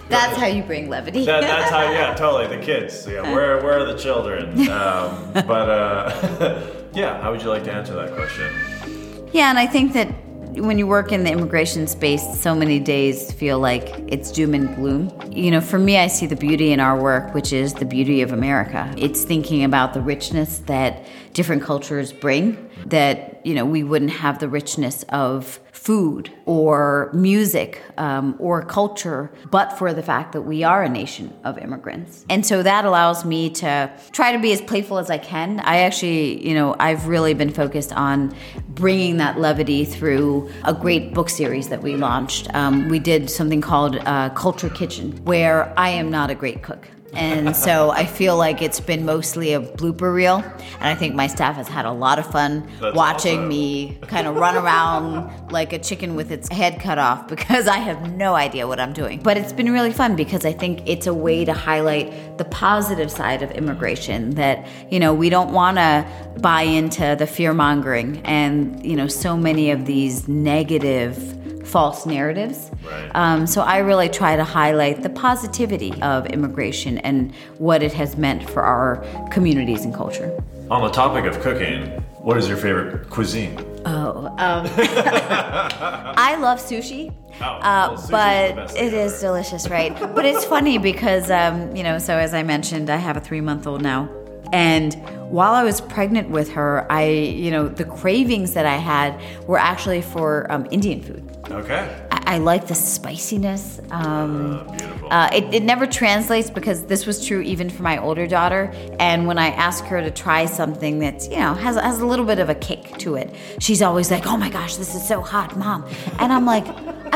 that's 0.08 0.36
how 0.36 0.46
you 0.46 0.62
bring 0.62 0.88
levity. 0.88 1.24
That, 1.24 1.40
that's 1.40 1.70
how, 1.70 1.82
yeah, 1.90 2.14
totally. 2.14 2.46
The 2.56 2.62
kids. 2.62 3.06
Yeah, 3.06 3.22
where 3.22 3.62
where 3.62 3.80
are 3.80 3.84
the 3.84 3.98
children? 3.98 4.50
Um, 4.68 5.32
but 5.32 5.68
uh, 5.68 6.66
yeah, 6.96 7.20
how 7.20 7.30
would 7.30 7.42
you 7.42 7.50
like 7.50 7.62
to 7.64 7.72
answer 7.72 7.94
that 7.94 8.14
question? 8.14 9.28
Yeah, 9.32 9.50
and 9.50 9.58
I 9.58 9.66
think 9.66 9.92
that 9.92 10.08
when 10.56 10.78
you 10.78 10.86
work 10.86 11.12
in 11.12 11.24
the 11.24 11.30
immigration 11.30 11.86
space, 11.86 12.22
so 12.40 12.54
many 12.54 12.80
days 12.80 13.30
feel 13.32 13.58
like 13.58 13.86
it's 14.08 14.32
doom 14.32 14.54
and 14.54 14.74
gloom. 14.74 15.12
You 15.30 15.50
know, 15.50 15.60
for 15.60 15.78
me, 15.78 15.98
I 15.98 16.06
see 16.06 16.24
the 16.24 16.36
beauty 16.36 16.72
in 16.72 16.80
our 16.80 16.98
work, 16.98 17.34
which 17.34 17.52
is 17.52 17.74
the 17.74 17.84
beauty 17.84 18.22
of 18.22 18.32
America. 18.32 18.90
It's 18.96 19.24
thinking 19.24 19.62
about 19.62 19.92
the 19.92 20.00
richness 20.00 20.60
that 20.60 21.04
different 21.34 21.62
cultures 21.62 22.14
bring, 22.14 22.70
that, 22.86 23.44
you 23.44 23.52
know, 23.52 23.66
we 23.66 23.84
wouldn't 23.84 24.12
have 24.12 24.38
the 24.38 24.48
richness 24.48 25.02
of 25.10 25.60
food 25.76 26.32
or 26.46 27.10
music 27.12 27.82
um, 27.98 28.34
or 28.38 28.62
culture, 28.62 29.30
but 29.50 29.72
for 29.78 29.92
the 29.92 30.02
fact 30.02 30.32
that 30.32 30.42
we 30.42 30.64
are 30.64 30.82
a 30.82 30.88
nation 30.88 31.32
of 31.44 31.58
immigrants. 31.58 32.24
And 32.30 32.44
so 32.46 32.62
that 32.62 32.84
allows 32.84 33.24
me 33.24 33.50
to 33.50 33.92
try 34.10 34.32
to 34.32 34.38
be 34.38 34.52
as 34.52 34.60
playful 34.62 34.98
as 34.98 35.10
I 35.10 35.18
can. 35.18 35.60
I 35.60 35.78
actually, 35.78 36.46
you 36.46 36.54
know, 36.54 36.74
I've 36.80 37.06
really 37.06 37.34
been 37.34 37.52
focused 37.52 37.92
on 37.92 38.34
bringing 38.70 39.18
that 39.18 39.38
levity 39.38 39.84
through 39.84 40.50
a 40.64 40.72
great 40.72 41.12
book 41.12 41.28
series 41.28 41.68
that 41.68 41.82
we 41.82 41.96
launched. 41.96 42.52
Um, 42.54 42.88
we 42.88 42.98
did 42.98 43.30
something 43.30 43.60
called 43.60 43.96
uh, 43.96 44.30
Culture 44.30 44.70
Kitchen, 44.70 45.12
where 45.24 45.72
I 45.78 45.90
am 45.90 46.10
not 46.10 46.30
a 46.30 46.34
great 46.34 46.62
cook. 46.62 46.88
And 47.14 47.56
so 47.56 47.90
I 47.90 48.04
feel 48.04 48.36
like 48.36 48.60
it's 48.60 48.80
been 48.80 49.04
mostly 49.04 49.54
a 49.54 49.60
blooper 49.60 50.14
reel. 50.14 50.36
And 50.36 50.84
I 50.84 50.94
think 50.94 51.14
my 51.14 51.26
staff 51.26 51.56
has 51.56 51.68
had 51.68 51.86
a 51.86 51.92
lot 51.92 52.18
of 52.18 52.30
fun 52.30 52.68
That's 52.80 52.94
watching 52.94 53.38
awesome. 53.38 53.48
me 53.48 53.98
kind 54.02 54.26
of 54.26 54.36
run 54.36 54.56
around 54.56 55.50
like 55.50 55.72
a 55.72 55.78
chicken 55.78 56.14
with 56.14 56.30
its 56.30 56.48
head 56.48 56.80
cut 56.80 56.98
off 56.98 57.28
because 57.28 57.68
I 57.68 57.78
have 57.78 58.14
no 58.14 58.34
idea 58.34 58.66
what 58.66 58.80
I'm 58.80 58.92
doing. 58.92 59.20
But 59.22 59.36
it's 59.36 59.52
been 59.52 59.72
really 59.72 59.92
fun 59.92 60.16
because 60.16 60.44
I 60.44 60.52
think 60.52 60.86
it's 60.86 61.06
a 61.06 61.14
way 61.14 61.44
to 61.44 61.52
highlight 61.52 62.36
the 62.38 62.44
positive 62.44 63.10
side 63.10 63.42
of 63.42 63.50
immigration 63.52 64.30
that, 64.34 64.66
you 64.90 65.00
know, 65.00 65.14
we 65.14 65.30
don't 65.30 65.52
want 65.52 65.78
to 65.78 66.06
buy 66.40 66.62
into 66.62 67.16
the 67.18 67.26
fear 67.26 67.54
mongering 67.54 68.20
and, 68.24 68.84
you 68.84 68.94
know, 68.96 69.06
so 69.06 69.36
many 69.36 69.70
of 69.70 69.86
these 69.86 70.28
negative 70.28 71.34
false 71.66 72.06
narratives. 72.06 72.70
Right. 72.84 73.10
Um, 73.14 73.46
so 73.46 73.62
I 73.62 73.78
really 73.78 74.08
try 74.08 74.36
to 74.36 74.44
highlight 74.44 75.02
the 75.02 75.10
positivity 75.10 76.00
of 76.02 76.26
immigration 76.26 76.98
and 76.98 77.34
what 77.58 77.82
it 77.82 77.92
has 77.92 78.16
meant 78.16 78.48
for 78.48 78.62
our 78.62 79.04
communities 79.30 79.84
and 79.84 79.94
culture. 79.94 80.42
On 80.70 80.82
the 80.82 80.90
topic 80.90 81.24
of 81.24 81.40
cooking, 81.40 81.86
what 82.18 82.36
is 82.36 82.48
your 82.48 82.56
favorite 82.56 83.08
cuisine? 83.10 83.56
Oh, 83.84 84.26
um, 84.26 84.66
I 84.76 86.36
love 86.40 86.58
sushi. 86.58 87.14
Oh, 87.40 87.44
uh, 87.44 87.96
well, 88.10 88.56
but 88.56 88.76
it 88.76 88.92
is 88.92 89.20
delicious, 89.20 89.68
right? 89.68 89.96
but 90.14 90.24
it's 90.24 90.44
funny 90.44 90.78
because, 90.78 91.30
um, 91.30 91.76
you 91.76 91.84
know, 91.84 91.98
so 91.98 92.16
as 92.16 92.34
I 92.34 92.42
mentioned, 92.42 92.90
I 92.90 92.96
have 92.96 93.16
a 93.16 93.20
three 93.20 93.40
month 93.40 93.66
old 93.66 93.82
now. 93.82 94.08
And 94.52 94.94
while 95.30 95.54
I 95.54 95.64
was 95.64 95.80
pregnant 95.80 96.30
with 96.30 96.50
her, 96.52 96.86
I, 96.90 97.04
you 97.06 97.50
know, 97.50 97.68
the 97.68 97.84
cravings 97.84 98.54
that 98.54 98.66
I 98.66 98.76
had 98.76 99.20
were 99.46 99.58
actually 99.58 100.02
for 100.02 100.50
um, 100.50 100.66
Indian 100.70 101.02
food. 101.02 101.22
Okay. 101.50 102.06
I, 102.10 102.34
I 102.34 102.38
like 102.38 102.66
the 102.66 102.74
spiciness. 102.74 103.80
Um, 103.90 104.54
Uh, 104.56 104.64
beautiful. 104.76 105.08
uh, 105.12 105.30
it, 105.32 105.54
it 105.54 105.62
never 105.62 105.86
translates 105.86 106.50
because 106.50 106.84
this 106.86 107.06
was 107.06 107.24
true 107.24 107.40
even 107.40 107.70
for 107.70 107.82
my 107.82 107.98
older 107.98 108.26
daughter. 108.26 108.72
And 108.98 109.26
when 109.26 109.38
I 109.38 109.48
ask 109.50 109.84
her 109.84 110.00
to 110.00 110.10
try 110.10 110.46
something 110.46 110.98
that's, 110.98 111.28
you 111.28 111.36
know, 111.36 111.54
has, 111.54 111.76
has 111.76 112.00
a 112.00 112.06
little 112.06 112.24
bit 112.24 112.38
of 112.40 112.48
a 112.48 112.54
kick 112.54 112.98
to 112.98 113.14
it, 113.14 113.34
she's 113.60 113.80
always 113.82 114.10
like, 114.10 114.26
oh 114.26 114.36
my 114.36 114.50
gosh, 114.50 114.76
this 114.76 114.94
is 114.94 115.06
so 115.06 115.20
hot, 115.20 115.56
mom. 115.56 115.84
And 116.18 116.32
I'm 116.32 116.44
like, 116.46 116.66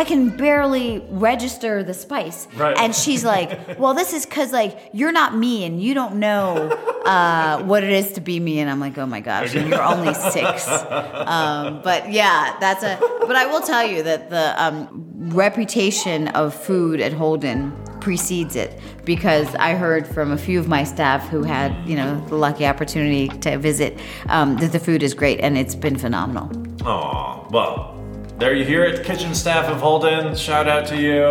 I 0.01 0.05
can 0.05 0.35
barely 0.35 1.05
register 1.11 1.83
the 1.83 1.93
spice. 1.93 2.49
Right. 2.57 2.75
And 2.79 2.95
she's 2.95 3.23
like, 3.23 3.79
well, 3.79 3.93
this 3.93 4.15
is 4.15 4.25
because, 4.25 4.51
like, 4.51 4.89
you're 4.95 5.13
not 5.13 5.37
me 5.37 5.67
and 5.67 5.79
you 5.79 5.93
don't 5.93 6.15
know 6.15 6.71
uh, 7.05 7.63
what 7.65 7.85
it 7.85 7.91
is 7.91 8.13
to 8.13 8.23
be 8.23 8.41
me. 8.41 8.61
And 8.61 8.71
I'm 8.71 8.81
like, 8.81 8.97
oh 8.97 9.05
my 9.05 9.21
gosh, 9.21 9.55
and 9.55 9.69
you're 9.69 9.83
only 9.83 10.15
six. 10.15 10.67
Um, 10.67 11.83
but 11.85 12.11
yeah, 12.11 12.57
that's 12.61 12.83
a. 12.83 12.99
But 13.27 13.37
I 13.37 13.45
will 13.45 13.61
tell 13.61 13.87
you 13.87 14.03
that 14.05 14.31
the 14.31 14.55
um, 14.57 14.89
reputation 15.35 16.29
of 16.29 16.55
food 16.55 17.03
at 17.03 17.13
Holden 17.13 17.77
precedes 18.01 18.57
it 18.57 18.81
because 19.05 19.55
I 19.57 19.75
heard 19.75 20.07
from 20.07 20.33
a 20.33 20.39
few 20.39 20.59
of 20.59 20.67
my 20.67 20.83
staff 20.83 21.29
who 21.29 21.43
had, 21.43 21.77
you 21.87 21.95
know, 21.95 22.27
the 22.29 22.37
lucky 22.37 22.65
opportunity 22.65 23.29
to 23.41 23.59
visit 23.59 23.99
um, 24.31 24.57
that 24.57 24.73
the 24.73 24.81
food 24.81 25.03
is 25.03 25.13
great 25.13 25.41
and 25.41 25.59
it's 25.59 25.75
been 25.75 25.99
phenomenal. 25.99 26.51
Aw, 26.87 27.49
well, 27.51 28.00
there 28.41 28.55
you 28.55 28.65
hear 28.65 28.85
it, 28.85 29.05
kitchen 29.05 29.35
staff 29.35 29.67
of 29.67 29.81
Holden. 29.81 30.35
Shout 30.35 30.67
out 30.67 30.87
to 30.89 30.97
you. 31.01 31.25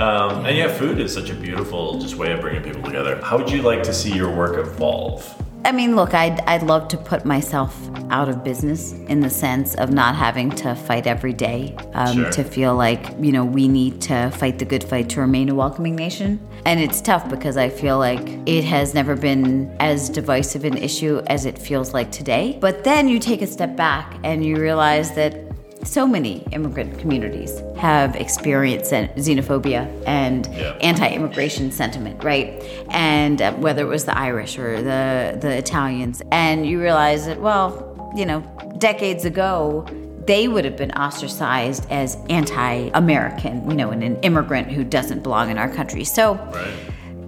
Um, 0.00 0.46
and 0.46 0.56
yeah, 0.56 0.68
food 0.72 1.00
is 1.00 1.12
such 1.12 1.28
a 1.30 1.34
beautiful 1.34 1.98
just 1.98 2.14
way 2.14 2.32
of 2.32 2.40
bringing 2.40 2.62
people 2.62 2.82
together. 2.82 3.20
How 3.20 3.36
would 3.36 3.50
you 3.50 3.62
like 3.62 3.82
to 3.82 3.92
see 3.92 4.14
your 4.14 4.32
work 4.34 4.56
evolve? 4.56 5.42
I 5.64 5.72
mean, 5.72 5.96
look, 5.96 6.14
I'd, 6.14 6.40
I'd 6.42 6.62
love 6.62 6.86
to 6.88 6.96
put 6.96 7.24
myself 7.24 7.76
out 8.10 8.28
of 8.28 8.44
business 8.44 8.92
in 8.92 9.18
the 9.18 9.30
sense 9.30 9.74
of 9.74 9.90
not 9.90 10.14
having 10.14 10.50
to 10.50 10.76
fight 10.76 11.08
every 11.08 11.32
day, 11.32 11.74
um, 11.94 12.14
Sure. 12.14 12.30
to 12.30 12.44
feel 12.44 12.76
like, 12.76 13.04
you 13.18 13.32
know, 13.32 13.44
we 13.44 13.66
need 13.66 14.00
to 14.02 14.30
fight 14.30 14.60
the 14.60 14.64
good 14.64 14.84
fight 14.84 15.08
to 15.10 15.20
remain 15.20 15.48
a 15.48 15.54
welcoming 15.56 15.96
nation. 15.96 16.38
And 16.66 16.78
it's 16.78 17.00
tough 17.00 17.28
because 17.28 17.56
I 17.56 17.68
feel 17.68 17.98
like 17.98 18.20
it 18.46 18.62
has 18.62 18.94
never 18.94 19.16
been 19.16 19.74
as 19.80 20.08
divisive 20.08 20.64
an 20.64 20.78
issue 20.78 21.20
as 21.26 21.46
it 21.46 21.58
feels 21.58 21.92
like 21.92 22.12
today. 22.12 22.58
But 22.60 22.84
then 22.84 23.08
you 23.08 23.18
take 23.18 23.42
a 23.42 23.46
step 23.48 23.74
back 23.74 24.14
and 24.22 24.44
you 24.44 24.60
realize 24.60 25.16
that 25.16 25.45
so 25.86 26.06
many 26.06 26.44
immigrant 26.52 26.98
communities 26.98 27.52
have 27.78 28.16
experienced 28.16 28.90
xenophobia 28.92 29.86
and 30.06 30.46
Yeah. 30.52 30.76
anti-immigration 30.80 31.70
sentiment, 31.72 32.22
right? 32.24 32.62
And 32.90 33.40
uh, 33.40 33.52
whether 33.54 33.82
it 33.82 33.88
was 33.88 34.04
the 34.04 34.16
Irish 34.18 34.58
or 34.58 34.82
the 34.82 35.38
the 35.40 35.52
Italians, 35.56 36.22
and 36.32 36.66
you 36.66 36.80
realize 36.80 37.26
that 37.26 37.40
well, 37.40 38.12
you 38.16 38.26
know, 38.26 38.42
decades 38.78 39.24
ago. 39.24 39.86
They 40.26 40.48
would 40.48 40.64
have 40.64 40.76
been 40.76 40.90
ostracized 40.90 41.86
as 41.88 42.16
anti-American, 42.28 43.70
you 43.70 43.76
know, 43.76 43.90
and 43.90 44.02
an 44.02 44.16
immigrant 44.22 44.72
who 44.72 44.82
doesn't 44.82 45.22
belong 45.22 45.50
in 45.50 45.58
our 45.58 45.68
country. 45.68 46.02
So, 46.02 46.34
Right. 46.34 46.74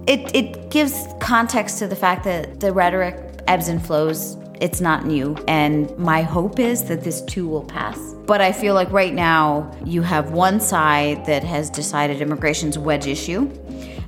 it, 0.05 0.35
it 0.35 0.69
gives 0.69 1.07
context 1.21 1.79
to 1.79 1.87
the 1.87 1.95
fact 1.95 2.25
that 2.25 2.59
the 2.59 2.73
rhetoric 2.73 3.15
ebbs 3.47 3.69
and 3.69 3.81
flows. 3.81 4.35
It's 4.59 4.81
not 4.81 5.05
new. 5.05 5.35
And 5.47 5.95
my 5.97 6.21
hope 6.21 6.59
is 6.59 6.83
that 6.85 7.03
this 7.03 7.21
too 7.21 7.47
will 7.47 7.63
pass. 7.63 7.97
But 8.25 8.41
I 8.41 8.51
feel 8.51 8.75
like 8.75 8.91
right 8.91 9.13
now 9.13 9.75
you 9.85 10.01
have 10.01 10.31
one 10.31 10.59
side 10.59 11.25
that 11.25 11.43
has 11.43 11.69
decided 11.69 12.21
immigration's 12.21 12.75
a 12.75 12.81
wedge 12.81 13.07
issue, 13.07 13.49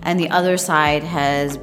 and 0.03 0.19
the 0.19 0.29
other 0.29 0.57
side 0.57 1.03
has 1.03 1.57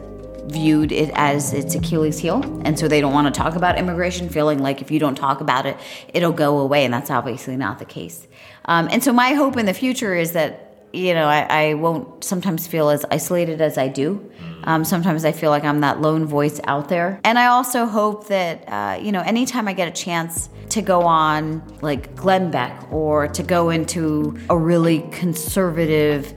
viewed 0.47 0.93
it 0.93 1.11
as 1.15 1.53
its 1.53 1.75
Achilles 1.75 2.19
heel. 2.19 2.43
And 2.65 2.79
so 2.79 2.89
they 2.89 3.01
don't 3.01 3.13
want 3.13 3.33
to 3.33 3.39
talk 3.39 3.55
about 3.55 3.79
immigration, 3.79 4.29
feeling 4.29 4.59
like 4.61 4.81
if 4.81 4.91
you 4.91 4.99
don't 4.99 5.15
talk 5.15 5.41
about 5.41 5.67
it, 5.67 5.77
it'll 6.15 6.33
go 6.33 6.59
away. 6.59 6.85
And 6.85 6.93
that's 6.93 7.11
obviously 7.11 7.57
not 7.57 7.79
the 7.79 7.85
case. 7.85 8.27
Um, 8.65 8.89
and 8.91 9.05
so 9.05 9.13
my 9.13 9.35
hope 9.35 9.57
in 9.57 9.67
the 9.67 9.75
future 9.75 10.15
is 10.15 10.33
that 10.33 10.68
you 10.93 11.15
know, 11.15 11.27
I, 11.27 11.47
I 11.49 11.75
won't 11.75 12.25
sometimes 12.25 12.67
feel 12.67 12.89
as 12.91 13.05
isolated 13.11 13.61
as 13.61 13.79
I 13.79 13.89
do. 13.89 14.31
Um, 14.65 14.85
sometimes 14.85 15.25
I 15.25 15.33
feel 15.33 15.51
like 15.51 15.65
I'm 15.65 15.81
that 15.81 16.01
lone 16.01 16.27
voice 16.27 16.61
out 16.65 16.89
there. 16.89 17.21
And 17.25 17.39
I 17.39 17.47
also 17.47 17.87
hope 17.87 18.29
that, 18.29 18.65
uh, 18.69 18.99
you 19.01 19.13
know, 19.13 19.21
anytime 19.21 19.69
I 19.69 19.73
get 19.73 19.89
a 19.89 19.91
chance 19.91 20.49
to 20.71 20.83
go 20.83 21.03
on 21.03 21.63
like 21.81 22.15
Glenn 22.17 22.51
Beck 22.51 22.93
or 22.93 23.29
to 23.29 23.43
go 23.43 23.71
into 23.71 24.39
a 24.51 24.59
really 24.59 25.01
conservative 25.13 26.35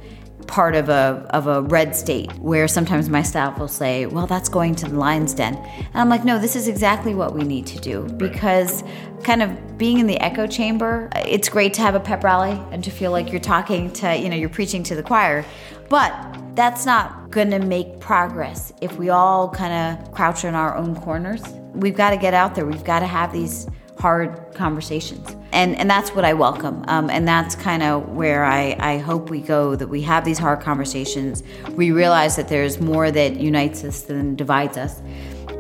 part 0.51 0.75
of 0.75 0.89
a 0.89 1.25
of 1.29 1.48
a 1.48 1.62
red 1.62 1.96
state 1.96 2.29
where 2.39 2.67
sometimes 2.67 3.08
my 3.08 3.24
staff 3.24 3.58
will 3.58 3.70
say, 3.70 4.05
"Well, 4.05 4.27
that's 4.27 4.50
going 4.50 4.75
to 4.75 4.89
the 4.89 4.98
lion's 4.98 5.34
den," 5.34 5.55
and 5.55 5.96
I'm 5.96 6.10
like, 6.10 6.25
"No, 6.25 6.38
this 6.38 6.58
is 6.58 6.67
exactly 6.67 7.15
what 7.15 7.34
we 7.34 7.43
need 7.43 7.65
to 7.67 7.79
do 7.79 8.03
because 8.17 8.84
kind 9.24 9.41
of 9.41 9.77
being 9.77 10.00
in 10.00 10.08
the 10.08 10.20
echo 10.20 10.46
chamber, 10.48 11.10
it's 11.15 11.48
great 11.48 11.74
to 11.75 11.81
have 11.81 11.96
a 11.96 12.00
pep 12.00 12.24
rally 12.24 12.60
and 12.72 12.84
to 12.84 12.91
feel 12.91 13.12
like 13.12 13.31
you're 13.31 13.39
talking 13.39 13.91
to 13.93 14.15
you 14.15 14.29
know 14.29 14.36
you're 14.36 14.50
preaching 14.50 14.84
to 14.84 14.96
the 14.96 15.03
choir, 15.03 15.46
but 15.89 16.13
that's 16.53 16.86
not 16.86 17.31
going 17.31 17.50
to 17.50 17.60
make 17.60 18.01
progress 18.01 18.74
if 18.81 18.98
we 18.98 19.10
all 19.10 19.50
kind 19.50 19.74
of 19.74 20.12
crouch 20.12 20.43
in 20.43 20.53
our 20.53 20.75
own 20.75 20.96
corners. 20.98 21.41
We've 21.74 21.96
got 21.96 22.10
to 22.10 22.17
get 22.17 22.34
out 22.34 22.55
there. 22.55 22.65
We've 22.65 22.84
got 22.84 23.00
to 23.00 23.08
have 23.08 23.31
these 23.31 23.67
hard 24.01 24.36
conversations. 24.55 25.36
And 25.51 25.77
and 25.77 25.88
that's 25.88 26.10
what 26.15 26.25
i 26.25 26.34
welcome. 26.34 26.84
Um, 26.88 27.10
and 27.12 27.27
that's 27.27 27.55
kind 27.55 27.84
of 27.84 28.10
where 28.10 28.43
I, 28.43 28.75
I 28.79 28.98
hope 28.98 29.29
we 29.29 29.41
go 29.41 29.75
that 29.75 29.88
we 29.88 30.01
have 30.01 30.25
these 30.25 30.39
hard 30.39 30.62
conversations. 30.62 31.43
We 31.75 31.91
realize 31.91 32.36
that 32.38 32.48
there's 32.48 32.81
more 32.81 33.12
that 33.12 33.36
unites 33.36 33.84
us 33.84 34.01
than 34.01 34.36
divides 34.36 34.77
us. 34.77 35.00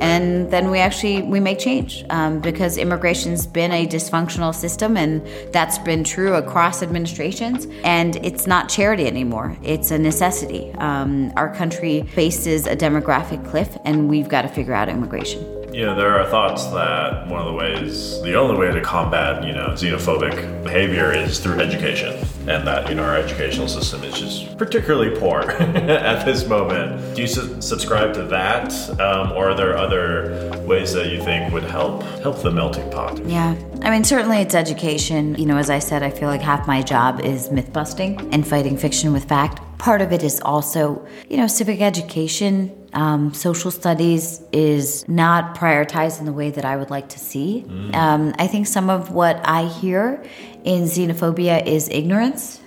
And 0.01 0.49
then 0.49 0.71
we 0.71 0.79
actually 0.79 1.21
we 1.21 1.39
make 1.39 1.59
change 1.59 2.03
um, 2.09 2.39
because 2.39 2.79
immigration's 2.79 3.45
been 3.45 3.71
a 3.71 3.85
dysfunctional 3.85 4.55
system 4.55 4.97
and 4.97 5.21
that's 5.53 5.77
been 5.77 6.03
true 6.03 6.33
across 6.33 6.81
administrations. 6.81 7.67
And 7.83 8.15
it's 8.25 8.47
not 8.47 8.69
charity 8.69 9.05
anymore. 9.05 9.55
It's 9.61 9.91
a 9.91 9.99
necessity. 9.99 10.73
Um, 10.79 11.31
our 11.35 11.53
country 11.53 12.01
faces 12.15 12.65
a 12.65 12.75
demographic 12.75 13.47
cliff 13.51 13.77
and 13.85 14.09
we've 14.09 14.29
got 14.29 14.41
to 14.41 14.47
figure 14.47 14.73
out 14.73 14.89
immigration 14.89 15.60
You 15.73 15.85
know, 15.85 15.95
there 15.95 16.19
are 16.19 16.29
thoughts 16.29 16.65
that 16.67 17.27
one 17.27 17.39
of 17.39 17.45
the 17.47 17.53
ways, 17.53 18.21
the 18.23 18.33
only 18.35 18.57
way 18.57 18.73
to 18.73 18.81
combat, 18.81 19.45
you 19.45 19.53
know, 19.53 19.69
xenophobic 19.69 20.63
behavior 20.63 21.13
is 21.13 21.39
through 21.39 21.61
education. 21.61 22.13
And 22.41 22.67
that, 22.67 22.89
you 22.89 22.95
know, 22.95 23.03
our 23.03 23.15
educational 23.15 23.69
system 23.69 24.03
is 24.03 24.19
just 24.19 24.57
particularly 24.57 25.17
poor 25.17 25.41
at 25.51 26.25
this 26.25 26.45
moment. 26.45 27.15
Do 27.15 27.21
you 27.21 27.27
su- 27.27 27.61
subscribe 27.61 28.13
to 28.15 28.23
that? 28.23 28.73
Um, 28.99 29.31
or 29.31 29.51
are 29.51 29.55
there 29.55 29.77
other 29.77 30.61
ways 30.65 30.91
that 30.93 31.09
you 31.09 31.23
think 31.23 31.53
would 31.53 31.63
help 31.63 32.03
help 32.21 32.41
the 32.41 32.51
melting 32.51 32.89
pot? 32.91 33.23
Yeah. 33.25 33.55
I 33.81 33.91
mean, 33.91 34.03
certainly 34.03 34.39
it's 34.39 34.55
education. 34.55 35.35
You 35.35 35.45
know, 35.45 35.57
as 35.57 35.69
I 35.69 35.79
said, 35.79 36.03
I 36.03 36.09
feel 36.09 36.27
like 36.27 36.41
half 36.41 36.67
my 36.67 36.81
job 36.81 37.21
is 37.21 37.49
myth 37.49 37.71
busting 37.71 38.19
and 38.33 38.45
fighting 38.45 38.75
fiction 38.75 39.13
with 39.13 39.23
fact. 39.23 39.61
Part 39.77 40.01
of 40.01 40.11
it 40.11 40.21
is 40.21 40.41
also, 40.41 41.07
you 41.29 41.37
know, 41.37 41.47
civic 41.47 41.79
education. 41.79 42.75
Um, 42.93 43.33
social 43.33 43.71
studies 43.71 44.41
is 44.51 45.07
not 45.07 45.55
prioritized 45.55 46.19
in 46.19 46.25
the 46.25 46.33
way 46.33 46.51
that 46.51 46.65
I 46.65 46.75
would 46.75 46.89
like 46.89 47.07
to 47.09 47.19
see. 47.19 47.65
Um, 47.93 48.33
I 48.37 48.47
think 48.47 48.67
some 48.67 48.89
of 48.89 49.11
what 49.11 49.39
I 49.45 49.65
hear 49.65 50.21
in 50.65 50.83
xenophobia 50.83 51.65
is 51.65 51.87
ignorance. 51.89 52.59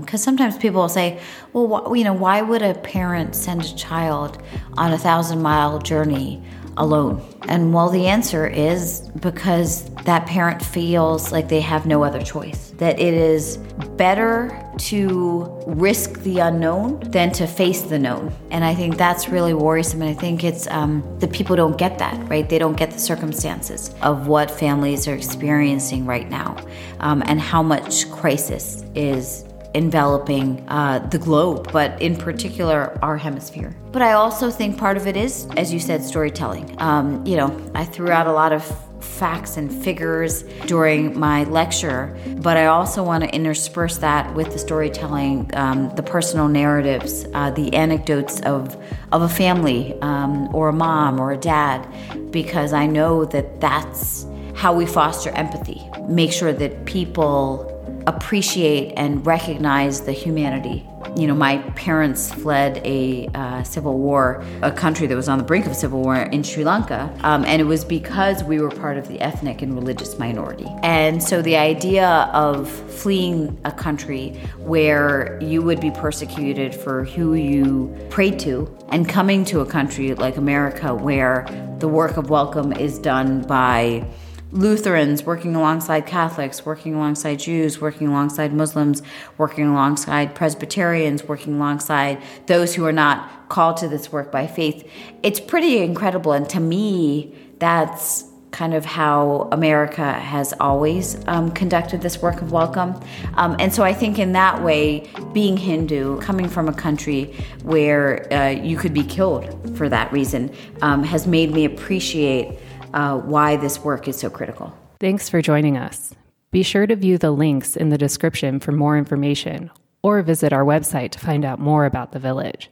Because 0.00 0.22
sometimes 0.22 0.56
people 0.56 0.80
will 0.82 0.88
say, 0.88 1.20
well, 1.52 1.66
wh- 1.90 1.98
you 1.98 2.04
know, 2.04 2.12
why 2.12 2.40
would 2.40 2.62
a 2.62 2.74
parent 2.74 3.34
send 3.34 3.62
a 3.64 3.74
child 3.74 4.40
on 4.76 4.92
a 4.92 4.98
thousand 4.98 5.42
mile 5.42 5.78
journey 5.80 6.40
alone? 6.76 7.20
And 7.48 7.74
well, 7.74 7.88
the 7.90 8.06
answer 8.06 8.46
is 8.46 9.00
because 9.20 9.90
that 10.04 10.26
parent 10.26 10.64
feels 10.64 11.32
like 11.32 11.48
they 11.48 11.60
have 11.60 11.84
no 11.84 12.02
other 12.04 12.22
choice, 12.22 12.72
that 12.78 12.98
it 12.98 13.14
is 13.14 13.58
better 13.96 14.63
to 14.78 15.62
risk 15.66 16.20
the 16.20 16.38
unknown 16.38 17.00
than 17.10 17.32
to 17.32 17.46
face 17.46 17.82
the 17.82 17.98
known. 17.98 18.32
And 18.50 18.64
I 18.64 18.74
think 18.74 18.96
that's 18.96 19.28
really 19.28 19.54
worrisome. 19.54 20.02
And 20.02 20.10
I 20.10 20.14
think 20.14 20.44
it's 20.44 20.66
um, 20.68 21.02
that 21.20 21.32
people 21.32 21.56
don't 21.56 21.78
get 21.78 21.98
that, 21.98 22.28
right? 22.28 22.48
They 22.48 22.58
don't 22.58 22.76
get 22.76 22.90
the 22.90 22.98
circumstances 22.98 23.94
of 24.02 24.26
what 24.26 24.50
families 24.50 25.06
are 25.08 25.14
experiencing 25.14 26.06
right 26.06 26.28
now 26.28 26.56
um, 27.00 27.22
and 27.26 27.40
how 27.40 27.62
much 27.62 28.10
crisis 28.10 28.84
is 28.94 29.44
enveloping 29.74 30.64
uh, 30.68 31.00
the 31.10 31.18
globe, 31.18 31.70
but 31.72 32.00
in 32.00 32.16
particular 32.16 32.96
our 33.02 33.16
hemisphere. 33.16 33.74
But 33.90 34.02
I 34.02 34.12
also 34.12 34.50
think 34.50 34.78
part 34.78 34.96
of 34.96 35.06
it 35.06 35.16
is, 35.16 35.46
as 35.56 35.72
you 35.72 35.80
said, 35.80 36.02
storytelling. 36.02 36.80
Um, 36.80 37.26
you 37.26 37.36
know, 37.36 37.70
I 37.74 37.84
threw 37.84 38.10
out 38.10 38.26
a 38.26 38.32
lot 38.32 38.52
of 38.52 38.64
facts 39.04 39.56
and 39.56 39.72
figures 39.72 40.42
during 40.66 41.18
my 41.18 41.44
lecture, 41.44 42.16
but 42.38 42.56
I 42.56 42.66
also 42.66 43.02
want 43.02 43.22
to 43.24 43.34
intersperse 43.34 43.98
that 43.98 44.34
with 44.34 44.52
the 44.52 44.58
storytelling, 44.58 45.50
um, 45.54 45.94
the 45.94 46.02
personal 46.02 46.48
narratives, 46.48 47.26
uh, 47.34 47.50
the 47.50 47.74
anecdotes 47.74 48.40
of 48.40 48.76
of 49.12 49.22
a 49.22 49.28
family 49.28 49.96
um, 50.00 50.52
or 50.54 50.68
a 50.68 50.72
mom 50.72 51.20
or 51.20 51.32
a 51.32 51.36
dad, 51.36 51.86
because 52.30 52.72
I 52.72 52.86
know 52.86 53.24
that 53.26 53.60
that's 53.60 54.26
how 54.54 54.74
we 54.74 54.86
foster 54.86 55.30
empathy. 55.30 55.82
Make 56.08 56.32
sure 56.32 56.52
that 56.52 56.84
people 56.86 57.73
appreciate 58.06 58.92
and 58.96 59.24
recognize 59.26 60.02
the 60.02 60.12
humanity 60.12 60.86
you 61.16 61.28
know, 61.28 61.34
my 61.34 61.58
parents 61.76 62.32
fled 62.32 62.80
a 62.84 63.28
uh, 63.34 63.62
civil 63.62 63.98
war, 63.98 64.44
a 64.62 64.72
country 64.72 65.06
that 65.06 65.14
was 65.14 65.28
on 65.28 65.38
the 65.38 65.44
brink 65.44 65.66
of 65.66 65.76
civil 65.76 66.02
war 66.02 66.16
in 66.16 66.42
Sri 66.42 66.64
Lanka, 66.64 67.14
um, 67.22 67.44
and 67.44 67.60
it 67.60 67.64
was 67.64 67.84
because 67.84 68.42
we 68.42 68.60
were 68.60 68.70
part 68.70 68.96
of 68.96 69.06
the 69.06 69.20
ethnic 69.20 69.62
and 69.62 69.74
religious 69.74 70.18
minority. 70.18 70.66
And 70.82 71.22
so 71.22 71.40
the 71.40 71.56
idea 71.56 72.28
of 72.32 72.68
fleeing 72.68 73.58
a 73.64 73.70
country 73.70 74.30
where 74.58 75.38
you 75.40 75.62
would 75.62 75.80
be 75.80 75.90
persecuted 75.92 76.74
for 76.74 77.04
who 77.04 77.34
you 77.34 77.94
prayed 78.10 78.38
to, 78.40 78.76
and 78.88 79.08
coming 79.08 79.44
to 79.46 79.60
a 79.60 79.66
country 79.66 80.14
like 80.14 80.36
America 80.36 80.94
where 80.94 81.46
the 81.78 81.88
work 81.88 82.16
of 82.16 82.30
welcome 82.30 82.72
is 82.72 82.98
done 82.98 83.42
by 83.42 84.06
Lutherans 84.54 85.24
working 85.24 85.56
alongside 85.56 86.06
Catholics, 86.06 86.64
working 86.64 86.94
alongside 86.94 87.40
Jews, 87.40 87.80
working 87.80 88.06
alongside 88.06 88.52
Muslims, 88.52 89.02
working 89.36 89.66
alongside 89.66 90.36
Presbyterians, 90.36 91.24
working 91.24 91.56
alongside 91.56 92.22
those 92.46 92.72
who 92.76 92.86
are 92.86 92.92
not 92.92 93.48
called 93.48 93.76
to 93.78 93.88
this 93.88 94.12
work 94.12 94.30
by 94.30 94.46
faith. 94.46 94.88
It's 95.24 95.40
pretty 95.40 95.78
incredible. 95.78 96.32
And 96.32 96.48
to 96.50 96.60
me, 96.60 97.34
that's 97.58 98.24
kind 98.52 98.72
of 98.72 98.84
how 98.84 99.48
America 99.50 100.12
has 100.12 100.54
always 100.60 101.16
um, 101.26 101.50
conducted 101.50 102.00
this 102.00 102.22
work 102.22 102.40
of 102.40 102.52
welcome. 102.52 102.94
Um, 103.34 103.56
and 103.58 103.74
so 103.74 103.82
I 103.82 103.92
think 103.92 104.20
in 104.20 104.30
that 104.32 104.62
way, 104.62 105.10
being 105.32 105.56
Hindu, 105.56 106.20
coming 106.20 106.48
from 106.48 106.68
a 106.68 106.72
country 106.72 107.34
where 107.64 108.32
uh, 108.32 108.50
you 108.50 108.76
could 108.76 108.94
be 108.94 109.02
killed 109.02 109.76
for 109.76 109.88
that 109.88 110.12
reason, 110.12 110.54
um, 110.82 111.02
has 111.02 111.26
made 111.26 111.50
me 111.50 111.64
appreciate 111.64 112.56
uh, 112.94 113.18
why 113.18 113.56
this 113.56 113.80
work 113.80 114.08
is 114.08 114.18
so 114.18 114.30
critical. 114.30 114.72
Thanks 115.00 115.28
for 115.28 115.42
joining 115.42 115.76
us. 115.76 116.14
Be 116.50 116.62
sure 116.62 116.86
to 116.86 116.96
view 116.96 117.18
the 117.18 117.32
links 117.32 117.76
in 117.76 117.90
the 117.90 117.98
description 117.98 118.60
for 118.60 118.72
more 118.72 118.96
information 118.96 119.70
or 120.02 120.22
visit 120.22 120.52
our 120.52 120.64
website 120.64 121.10
to 121.10 121.18
find 121.18 121.44
out 121.44 121.58
more 121.58 121.84
about 121.84 122.12
the 122.12 122.18
village. 122.18 122.70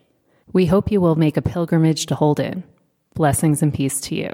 We 0.52 0.66
hope 0.66 0.92
you 0.92 1.00
will 1.00 1.16
make 1.16 1.36
a 1.36 1.42
pilgrimage 1.42 2.06
to 2.06 2.14
Holden. 2.14 2.62
Blessings 3.14 3.62
and 3.62 3.74
peace 3.74 4.00
to 4.02 4.14
you. 4.14 4.30